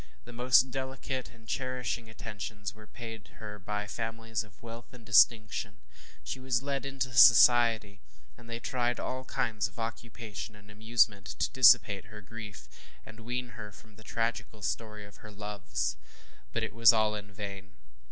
[0.25, 5.75] The most delicate and cherishing attentions were paid her by families of wealth and distinction.
[6.23, 7.99] She was led into society,
[8.35, 12.67] and they tried by all kinds of occupation and amusement to dissipate her grief,
[13.05, 15.97] and wean her from the tragical story of her loves.
[16.51, 17.75] But it was all in vain.